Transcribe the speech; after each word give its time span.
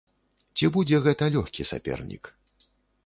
Ці 0.55 0.69
будзе 0.77 1.01
гэта 1.07 1.23
лёгкі 1.35 1.67
сапернік? 1.73 2.23